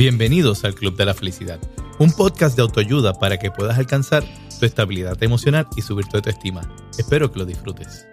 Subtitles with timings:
[0.00, 1.60] Bienvenidos al Club de la Felicidad,
[1.98, 4.24] un podcast de autoayuda para que puedas alcanzar
[4.58, 6.62] tu estabilidad emocional y subir tu autoestima.
[6.96, 8.06] Espero que lo disfrutes.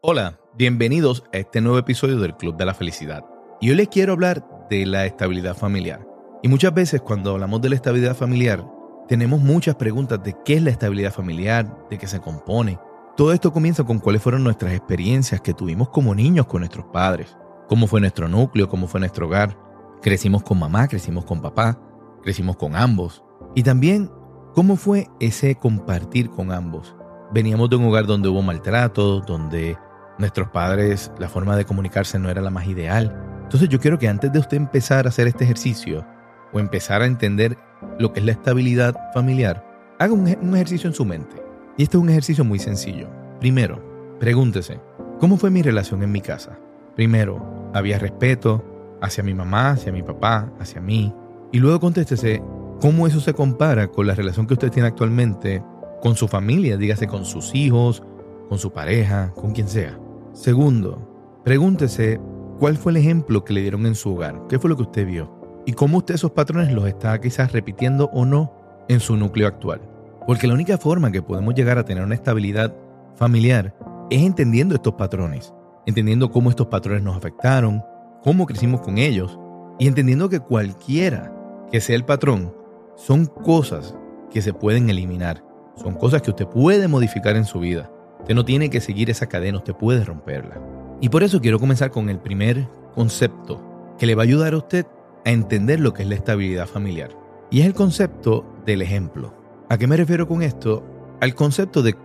[0.00, 3.24] Hola, bienvenidos a este nuevo episodio del Club de la Felicidad.
[3.60, 6.04] Y hoy les quiero hablar de la estabilidad familiar.
[6.42, 8.66] Y muchas veces cuando hablamos de la estabilidad familiar,
[9.06, 12.80] tenemos muchas preguntas de qué es la estabilidad familiar, de qué se compone,
[13.16, 17.36] todo esto comienza con cuáles fueron nuestras experiencias que tuvimos como niños con nuestros padres,
[17.68, 19.56] cómo fue nuestro núcleo, cómo fue nuestro hogar.
[20.02, 21.80] Crecimos con mamá, crecimos con papá,
[22.22, 23.24] crecimos con ambos.
[23.54, 24.10] Y también
[24.54, 26.94] cómo fue ese compartir con ambos.
[27.32, 29.78] Veníamos de un hogar donde hubo maltrato, donde
[30.18, 33.16] nuestros padres, la forma de comunicarse no era la más ideal.
[33.42, 36.04] Entonces yo quiero que antes de usted empezar a hacer este ejercicio
[36.52, 37.56] o empezar a entender
[37.98, 39.64] lo que es la estabilidad familiar,
[39.98, 41.45] haga un, ejercicio en su mente.
[41.76, 43.08] Y este es un ejercicio muy sencillo.
[43.38, 43.82] Primero,
[44.18, 44.80] pregúntese,
[45.20, 46.58] ¿cómo fue mi relación en mi casa?
[46.94, 48.64] Primero, ¿había respeto
[49.02, 51.12] hacia mi mamá, hacia mi papá, hacia mí?
[51.52, 52.42] Y luego contéstese,
[52.80, 55.62] ¿cómo eso se compara con la relación que usted tiene actualmente
[56.00, 58.02] con su familia, dígase con sus hijos,
[58.48, 60.00] con su pareja, con quien sea?
[60.32, 62.18] Segundo, pregúntese,
[62.58, 64.40] ¿cuál fue el ejemplo que le dieron en su hogar?
[64.48, 65.30] ¿Qué fue lo que usted vio?
[65.66, 68.50] ¿Y cómo usted esos patrones los está quizás repitiendo o no
[68.88, 69.82] en su núcleo actual?
[70.26, 72.74] Porque la única forma que podemos llegar a tener una estabilidad
[73.14, 73.74] familiar
[74.10, 75.52] es entendiendo estos patrones,
[75.86, 77.82] entendiendo cómo estos patrones nos afectaron,
[78.22, 79.38] cómo crecimos con ellos
[79.78, 81.32] y entendiendo que cualquiera
[81.70, 82.54] que sea el patrón
[82.96, 83.96] son cosas
[84.30, 85.44] que se pueden eliminar,
[85.76, 87.90] son cosas que usted puede modificar en su vida.
[88.20, 90.60] Usted no tiene que seguir esa cadena, usted puede romperla.
[91.00, 93.62] Y por eso quiero comenzar con el primer concepto
[93.98, 94.86] que le va a ayudar a usted
[95.24, 97.10] a entender lo que es la estabilidad familiar.
[97.50, 99.45] Y es el concepto del ejemplo.
[99.68, 100.84] ¿A qué me refiero con esto?
[101.20, 101.96] Al concepto de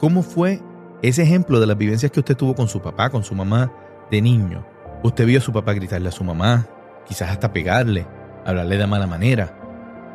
[0.00, 0.60] cómo fue
[1.00, 3.72] ese ejemplo de las vivencias que usted tuvo con su papá, con su mamá
[4.10, 4.66] de niño.
[5.04, 6.66] Usted vio a su papá gritarle a su mamá,
[7.06, 8.04] quizás hasta pegarle,
[8.44, 9.56] hablarle de mala manera.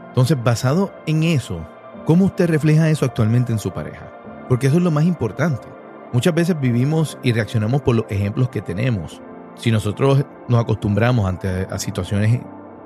[0.10, 1.66] Entonces, basado en eso,
[2.06, 4.12] ¿cómo usted refleja eso actualmente en su pareja?
[4.50, 5.70] Porque eso es lo más importante.
[6.12, 9.22] Muchas veces vivimos y reaccionamos por los ejemplos que tenemos.
[9.56, 12.42] Si nosotros nos acostumbramos ante a situaciones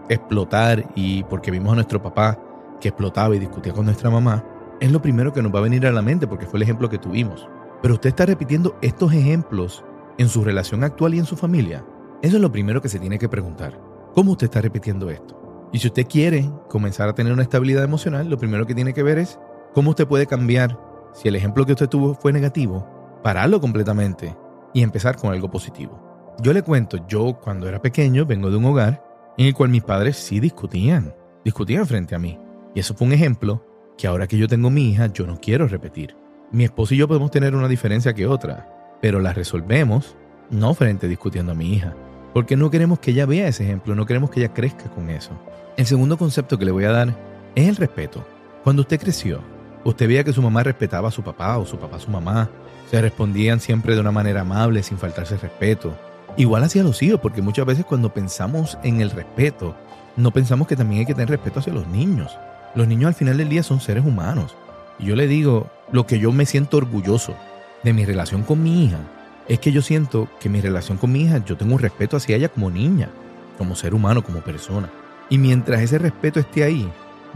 [0.07, 2.37] explotar y porque vimos a nuestro papá
[2.83, 4.43] que explotaba y discutía con nuestra mamá,
[4.81, 6.89] es lo primero que nos va a venir a la mente porque fue el ejemplo
[6.89, 7.47] que tuvimos.
[7.81, 9.85] Pero usted está repitiendo estos ejemplos
[10.17, 11.85] en su relación actual y en su familia.
[12.21, 13.79] Eso es lo primero que se tiene que preguntar.
[14.13, 15.69] ¿Cómo usted está repitiendo esto?
[15.71, 19.01] Y si usted quiere comenzar a tener una estabilidad emocional, lo primero que tiene que
[19.01, 19.39] ver es
[19.73, 20.77] cómo usted puede cambiar,
[21.13, 22.85] si el ejemplo que usted tuvo fue negativo,
[23.23, 24.35] pararlo completamente
[24.73, 26.35] y empezar con algo positivo.
[26.41, 29.01] Yo le cuento, yo cuando era pequeño vengo de un hogar
[29.37, 31.15] en el cual mis padres sí discutían,
[31.45, 32.42] discutían frente a mí.
[32.75, 33.65] Y eso fue un ejemplo
[33.97, 36.15] que ahora que yo tengo mi hija, yo no quiero repetir.
[36.51, 40.15] Mi esposo y yo podemos tener una diferencia que otra, pero la resolvemos
[40.49, 41.95] no frente discutiendo a mi hija,
[42.33, 45.31] porque no queremos que ella vea ese ejemplo, no queremos que ella crezca con eso.
[45.77, 47.15] El segundo concepto que le voy a dar
[47.55, 48.23] es el respeto.
[48.63, 49.41] Cuando usted creció,
[49.83, 52.49] usted veía que su mamá respetaba a su papá o su papá a su mamá,
[52.89, 55.93] se respondían siempre de una manera amable, sin faltarse respeto.
[56.37, 59.75] Igual hacia los hijos, porque muchas veces cuando pensamos en el respeto,
[60.15, 62.37] no pensamos que también hay que tener respeto hacia los niños.
[62.75, 64.55] Los niños al final del día son seres humanos.
[64.99, 67.35] Y yo le digo lo que yo me siento orgulloso
[67.83, 68.99] de mi relación con mi hija,
[69.47, 72.35] es que yo siento que mi relación con mi hija, yo tengo un respeto hacia
[72.35, 73.09] ella como niña,
[73.57, 74.89] como ser humano, como persona.
[75.29, 76.89] Y mientras ese respeto esté ahí,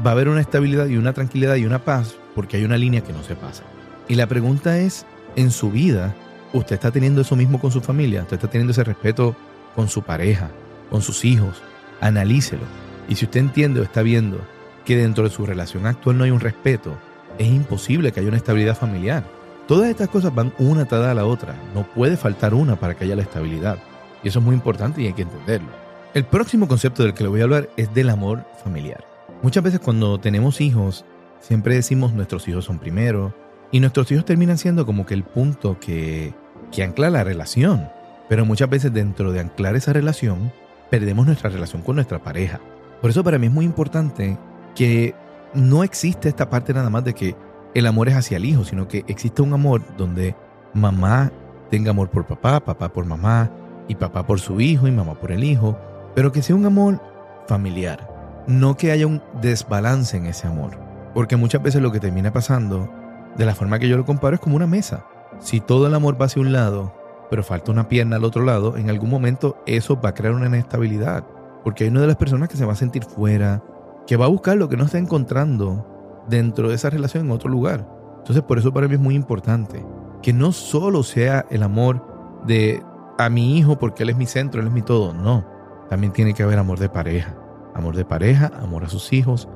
[0.05, 3.01] va a haber una estabilidad y una tranquilidad y una paz porque hay una línea
[3.01, 3.63] que no se pasa.
[4.07, 5.05] Y la pregunta es,
[5.35, 6.15] en su vida,
[6.53, 8.21] ¿usted está teniendo eso mismo con su familia?
[8.21, 9.35] ¿Usted está teniendo ese respeto
[9.75, 10.49] con su pareja,
[10.89, 11.61] con sus hijos?
[11.99, 12.63] Analícelo.
[13.09, 14.39] Y si usted entiende o está viendo
[14.87, 16.97] que dentro de su relación actual no hay un respeto,
[17.37, 19.29] es imposible que haya una estabilidad familiar.
[19.67, 21.55] Todas estas cosas van una atada a la otra.
[21.75, 23.79] No puede faltar una para que haya la estabilidad.
[24.23, 25.67] Y eso es muy importante y hay que entenderlo.
[26.13, 29.03] El próximo concepto del que le voy a hablar es del amor familiar.
[29.43, 31.03] Muchas veces cuando tenemos hijos,
[31.41, 33.35] siempre decimos nuestros hijos son primero,
[33.73, 36.33] y nuestros hijos terminan siendo como que el punto que,
[36.71, 37.89] que ancla la relación.
[38.29, 40.53] Pero muchas veces dentro de anclar esa relación,
[40.89, 42.61] perdemos nuestra relación con nuestra pareja.
[43.01, 44.37] Por eso para mí es muy importante
[44.77, 45.15] que
[45.55, 47.35] no existe esta parte nada más de que
[47.73, 50.35] el amor es hacia el hijo, sino que existe un amor donde
[50.75, 51.31] mamá
[51.71, 53.49] tenga amor por papá, papá por mamá,
[53.87, 55.75] y papá por su hijo y mamá por el hijo,
[56.13, 57.01] pero que sea un amor
[57.47, 60.77] familiar, no que haya un desbalance en ese amor,
[61.15, 62.87] porque muchas veces lo que termina pasando,
[63.35, 65.05] de la forma que yo lo comparo, es como una mesa.
[65.39, 66.93] Si todo el amor va hacia un lado,
[67.31, 70.45] pero falta una pierna al otro lado, en algún momento eso va a crear una
[70.45, 71.23] inestabilidad,
[71.63, 73.63] porque hay una de las personas que se va a sentir fuera,
[74.07, 77.49] que va a buscar lo que no está encontrando dentro de esa relación en otro
[77.49, 77.87] lugar.
[78.19, 79.85] Entonces por eso para mí es muy importante
[80.21, 82.81] que no solo sea el amor de
[83.17, 85.45] a mi hijo porque él es mi centro, él es mi todo, no.
[85.89, 87.35] También tiene que haber amor de pareja,
[87.75, 89.47] amor de pareja, amor a sus hijos,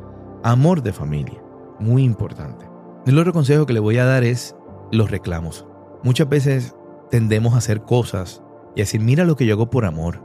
[0.44, 1.42] amor de familia,
[1.80, 2.66] muy importante.
[3.06, 4.56] El otro consejo que le voy a dar es
[4.92, 5.66] los reclamos.
[6.04, 6.76] Muchas veces
[7.10, 8.44] tendemos a hacer cosas
[8.76, 10.24] y a decir, mira lo que yo hago por amor,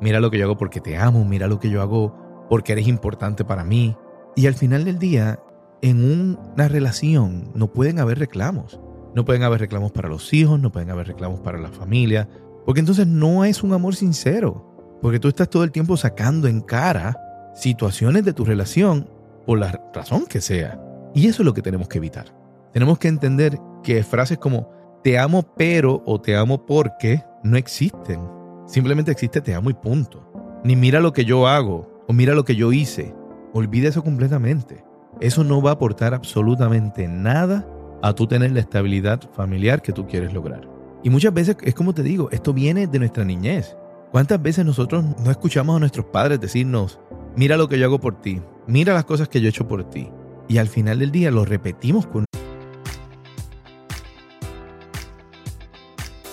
[0.00, 2.88] mira lo que yo hago porque te amo, mira lo que yo hago porque eres
[2.88, 3.96] importante para mí.
[4.36, 5.40] Y al final del día,
[5.82, 8.80] en una relación no pueden haber reclamos.
[9.14, 12.28] No pueden haber reclamos para los hijos, no pueden haber reclamos para la familia,
[12.64, 16.60] porque entonces no es un amor sincero, porque tú estás todo el tiempo sacando en
[16.60, 17.16] cara
[17.54, 19.08] situaciones de tu relación
[19.46, 20.80] por la razón que sea.
[21.14, 22.26] Y eso es lo que tenemos que evitar.
[22.72, 24.70] Tenemos que entender que frases como
[25.02, 28.20] te amo pero o te amo porque no existen.
[28.66, 30.60] Simplemente existe te amo y punto.
[30.64, 33.14] Ni mira lo que yo hago o mira lo que yo hice.
[33.52, 34.88] Olvida eso completamente
[35.20, 37.68] eso no va a aportar absolutamente nada
[38.02, 40.68] a tú tener la estabilidad familiar que tú quieres lograr.
[41.02, 43.76] Y muchas veces es como te digo, esto viene de nuestra niñez.
[44.12, 47.00] ¿Cuántas veces nosotros no escuchamos a nuestros padres decirnos,
[47.36, 49.84] mira lo que yo hago por ti, mira las cosas que yo he hecho por
[49.90, 50.10] ti?
[50.48, 52.24] Y al final del día lo repetimos con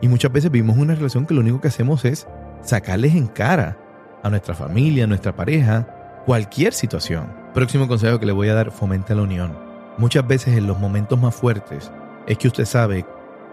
[0.00, 2.26] y muchas veces vivimos una relación que lo único que hacemos es
[2.62, 3.76] sacarles en cara
[4.22, 7.32] a nuestra familia, a nuestra pareja, cualquier situación.
[7.54, 9.56] Próximo consejo que le voy a dar, fomente la unión.
[9.96, 11.90] Muchas veces en los momentos más fuertes
[12.26, 13.04] es que usted sabe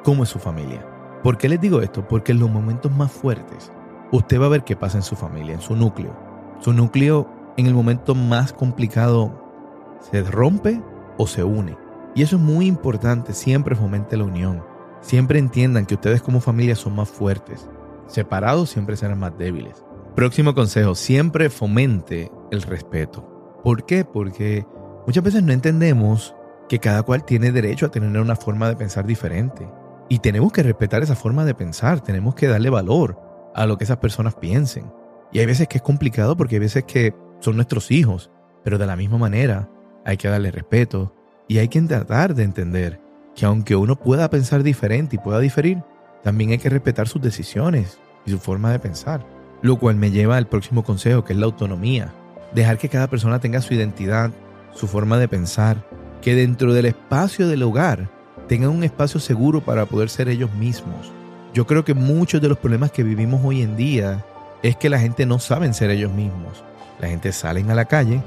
[0.03, 0.85] cómo es su familia.
[1.23, 2.07] ¿Por qué les digo esto?
[2.07, 3.71] Porque en los momentos más fuertes
[4.11, 6.15] usted va a ver qué pasa en su familia, en su núcleo.
[6.59, 10.81] Su núcleo en el momento más complicado se rompe
[11.17, 11.77] o se une.
[12.13, 14.63] Y eso es muy importante, siempre fomente la unión.
[15.05, 17.69] Siempre entiendan que ustedes como familia son más fuertes.
[18.07, 19.85] Separados siempre serán más débiles.
[20.15, 23.59] Próximo consejo, siempre fomente el respeto.
[23.63, 24.03] ¿Por qué?
[24.03, 24.65] Porque
[25.05, 26.35] muchas veces no entendemos
[26.67, 29.69] que cada cual tiene derecho a tener una forma de pensar diferente.
[30.09, 33.19] Y tenemos que respetar esa forma de pensar, tenemos que darle valor
[33.53, 34.91] a lo que esas personas piensen.
[35.31, 38.31] Y hay veces que es complicado porque hay veces que son nuestros hijos,
[38.63, 39.69] pero de la misma manera
[40.03, 41.13] hay que darle respeto,
[41.47, 43.04] y hay que tratar de entender
[43.35, 45.83] que aunque uno pueda pensar diferente y pueda diferir,
[46.23, 49.25] también hay que respetar sus decisiones y su forma de pensar.
[49.61, 52.13] Lo cual me lleva al próximo consejo, que es la autonomía.
[52.53, 54.31] Dejar que cada persona tenga su identidad,
[54.73, 55.85] su forma de pensar,
[56.21, 58.09] que dentro del espacio del hogar
[58.47, 61.11] tengan un espacio seguro para poder ser ellos mismos.
[61.53, 64.25] Yo creo que muchos de los problemas que vivimos hoy en día
[64.61, 66.63] es que la gente no sabe ser ellos mismos.
[66.99, 68.21] La gente salen a la calle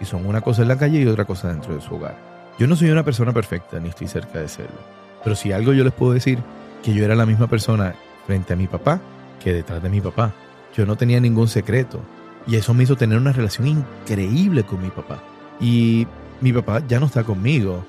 [0.00, 2.31] y son una cosa en la calle y otra cosa dentro de su hogar.
[2.58, 4.78] Yo no soy una persona perfecta, ni estoy cerca de serlo.
[5.24, 6.38] Pero si algo yo les puedo decir,
[6.82, 7.94] que yo era la misma persona
[8.26, 9.00] frente a mi papá
[9.42, 10.32] que detrás de mi papá.
[10.74, 12.00] Yo no tenía ningún secreto.
[12.46, 15.22] Y eso me hizo tener una relación increíble con mi papá.
[15.60, 16.06] Y
[16.40, 17.84] mi papá ya no está conmigo.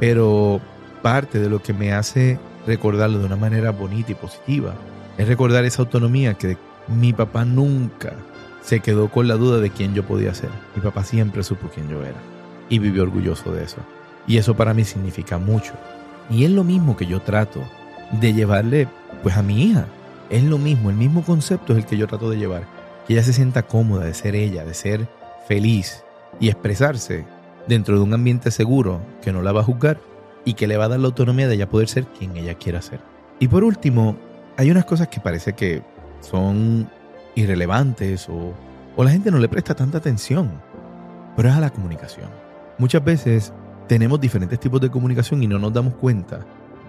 [0.00, 0.60] Pero
[1.02, 4.74] parte de lo que me hace recordarlo de una manera bonita y positiva
[5.18, 6.56] es recordar esa autonomía que
[6.88, 8.14] mi papá nunca
[8.62, 10.50] se quedó con la duda de quién yo podía ser.
[10.74, 12.33] Mi papá siempre supo quién yo era
[12.68, 13.78] y vivió orgulloso de eso.
[14.26, 15.72] Y eso para mí significa mucho.
[16.30, 17.62] Y es lo mismo que yo trato
[18.12, 18.88] de llevarle
[19.22, 19.86] pues a mi hija.
[20.30, 22.64] Es lo mismo, el mismo concepto es el que yo trato de llevar.
[23.06, 25.08] Que ella se sienta cómoda de ser ella, de ser
[25.46, 26.02] feliz
[26.40, 27.24] y expresarse
[27.68, 29.98] dentro de un ambiente seguro que no la va a juzgar
[30.44, 32.82] y que le va a dar la autonomía de ella poder ser quien ella quiera
[32.82, 33.00] ser.
[33.40, 34.16] Y por último,
[34.56, 35.82] hay unas cosas que parece que
[36.20, 36.88] son
[37.34, 38.54] irrelevantes o,
[38.96, 40.50] o la gente no le presta tanta atención,
[41.36, 42.43] pero es a la comunicación.
[42.78, 43.52] Muchas veces
[43.86, 46.40] tenemos diferentes tipos de comunicación y no nos damos cuenta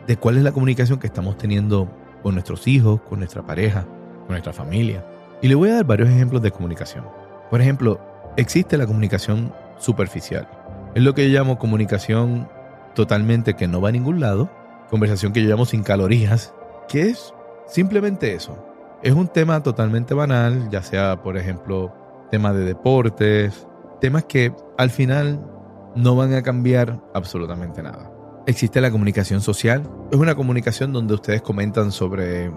[0.08, 1.88] de cuál es la comunicación que estamos teniendo
[2.24, 3.86] con nuestros hijos, con nuestra pareja,
[4.22, 5.06] con nuestra familia.
[5.42, 7.06] Y le voy a dar varios ejemplos de comunicación.
[7.52, 8.00] Por ejemplo,
[8.36, 10.48] existe la comunicación superficial.
[10.96, 12.48] Es lo que yo llamo comunicación
[12.96, 14.50] totalmente que no va a ningún lado,
[14.90, 16.54] conversación que yo llamo sin calorías,
[16.88, 17.34] que es
[17.68, 18.58] simplemente eso.
[19.04, 21.94] Es un tema totalmente banal, ya sea, por ejemplo,
[22.32, 23.68] tema de deportes,
[24.02, 25.55] temas que al final
[25.96, 28.12] no van a cambiar absolutamente nada.
[28.48, 29.90] Existe la comunicación social.
[30.12, 32.52] Es una comunicación donde ustedes comentan sobre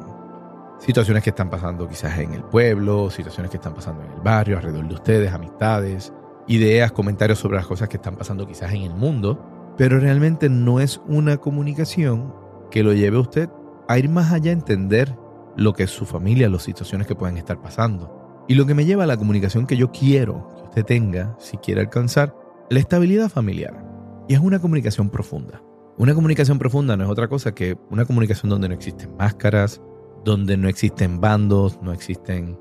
[0.80, 4.58] situaciones que están pasando quizás en el pueblo, situaciones que están pasando en el barrio,
[4.58, 6.12] alrededor de ustedes, amistades,
[6.46, 9.74] ideas, comentarios sobre las cosas que están pasando quizás en el mundo.
[9.76, 12.34] Pero realmente no es una comunicación
[12.70, 13.50] que lo lleve a usted
[13.88, 15.16] a ir más allá a entender
[15.56, 18.44] lo que es su familia, las situaciones que pueden estar pasando.
[18.46, 21.56] Y lo que me lleva a la comunicación que yo quiero que usted tenga, si
[21.56, 22.34] quiere alcanzar,
[22.70, 23.84] la estabilidad familiar.
[24.28, 25.62] Y es una comunicación profunda.
[25.96, 29.80] Una comunicación profunda no es otra cosa que una comunicación donde no existen máscaras,
[30.24, 32.58] donde no existen bandos, no existen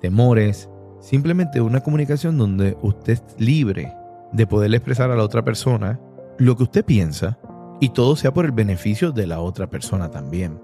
[0.00, 0.70] temores.
[1.00, 3.92] Simplemente una comunicación donde usted es libre
[4.32, 6.00] de poderle expresar a la otra persona
[6.38, 7.38] lo que usted piensa
[7.80, 10.60] y todo sea por el beneficio de la otra persona también.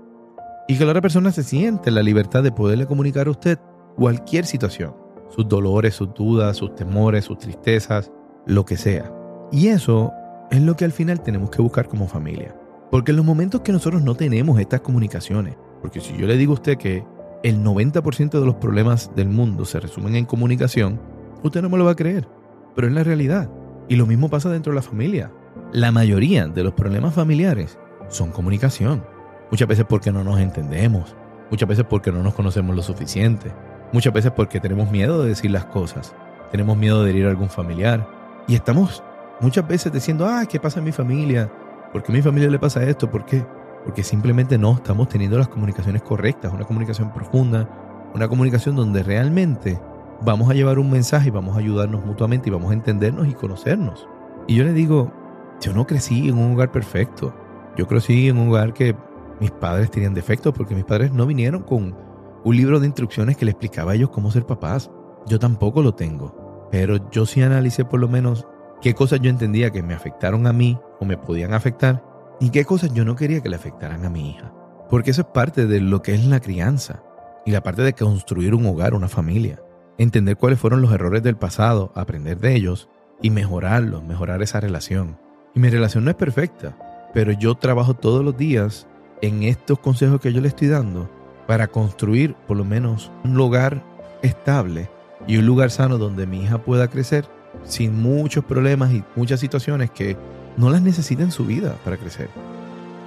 [0.68, 3.58] Y que la otra persona se siente la libertad de poderle comunicar a usted
[3.96, 4.94] cualquier situación,
[5.28, 8.10] sus dolores, sus dudas, sus temores, sus tristezas,
[8.46, 9.10] lo que sea.
[9.52, 10.12] Y eso
[10.50, 12.54] es lo que al final tenemos que buscar como familia.
[12.90, 16.52] Porque en los momentos que nosotros no tenemos estas comunicaciones, porque si yo le digo
[16.52, 17.04] a usted que
[17.42, 21.00] el 90% de los problemas del mundo se resumen en comunicación,
[21.42, 22.28] usted no me lo va a creer,
[22.74, 23.50] pero es la realidad.
[23.88, 25.30] Y lo mismo pasa dentro de la familia.
[25.72, 29.04] La mayoría de los problemas familiares son comunicación.
[29.50, 31.14] Muchas veces porque no nos entendemos,
[31.50, 33.52] muchas veces porque no nos conocemos lo suficiente,
[33.92, 36.14] muchas veces porque tenemos miedo de decir las cosas,
[36.50, 38.08] tenemos miedo de herir a algún familiar
[38.46, 39.02] y estamos
[39.40, 41.50] muchas veces diciendo, ah, ¿qué pasa en mi familia?
[41.92, 43.10] ¿Por qué a mi familia le pasa esto?
[43.10, 43.44] ¿Por qué?
[43.84, 47.68] Porque simplemente no estamos teniendo las comunicaciones correctas, una comunicación profunda,
[48.14, 49.80] una comunicación donde realmente
[50.22, 53.34] vamos a llevar un mensaje y vamos a ayudarnos mutuamente y vamos a entendernos y
[53.34, 54.08] conocernos.
[54.46, 55.12] Y yo le digo,
[55.60, 57.34] yo no crecí en un hogar perfecto.
[57.76, 58.94] Yo crecí en un hogar que
[59.40, 61.96] mis padres tenían defectos porque mis padres no vinieron con
[62.44, 64.90] un libro de instrucciones que le explicaba a ellos cómo ser papás.
[65.26, 66.43] Yo tampoco lo tengo.
[66.74, 68.48] Pero yo sí analicé por lo menos
[68.82, 72.02] qué cosas yo entendía que me afectaron a mí o me podían afectar
[72.40, 74.52] y qué cosas yo no quería que le afectaran a mi hija.
[74.90, 77.00] Porque eso es parte de lo que es la crianza
[77.46, 79.62] y la parte de construir un hogar, una familia.
[79.98, 82.88] Entender cuáles fueron los errores del pasado, aprender de ellos
[83.22, 85.16] y mejorarlos, mejorar esa relación.
[85.54, 86.76] Y mi relación no es perfecta,
[87.14, 88.88] pero yo trabajo todos los días
[89.22, 91.08] en estos consejos que yo le estoy dando
[91.46, 93.80] para construir por lo menos un lugar
[94.22, 94.90] estable
[95.26, 97.26] y un lugar sano donde mi hija pueda crecer
[97.64, 100.16] sin muchos problemas y muchas situaciones que
[100.56, 102.28] no las necesita en su vida para crecer.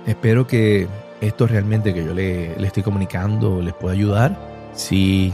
[0.05, 0.87] Espero que
[1.21, 4.37] esto realmente que yo le, le estoy comunicando les pueda ayudar.
[4.73, 5.33] Si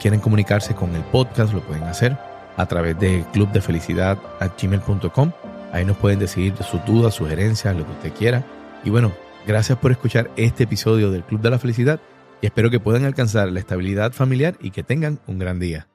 [0.00, 2.16] quieren comunicarse con el podcast, lo pueden hacer
[2.56, 5.32] a través de clubdefelicidad.gmail.com.
[5.72, 8.44] Ahí nos pueden decir sus dudas, sugerencias, lo que usted quiera.
[8.84, 9.12] Y bueno,
[9.46, 12.00] gracias por escuchar este episodio del Club de la Felicidad
[12.40, 15.88] y espero que puedan alcanzar la estabilidad familiar y que tengan un gran día.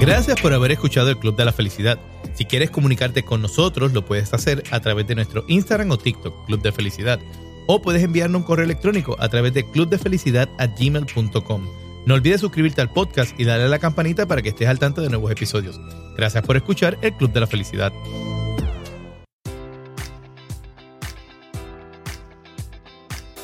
[0.00, 1.98] Gracias por haber escuchado el Club de la Felicidad.
[2.32, 6.46] Si quieres comunicarte con nosotros, lo puedes hacer a través de nuestro Instagram o TikTok,
[6.46, 7.20] Club de Felicidad.
[7.66, 11.68] O puedes enviarnos un correo electrónico a través de clubdefelicidad.gmail.com.
[12.06, 15.02] No olvides suscribirte al podcast y darle a la campanita para que estés al tanto
[15.02, 15.78] de nuevos episodios.
[16.16, 17.92] Gracias por escuchar el Club de la Felicidad.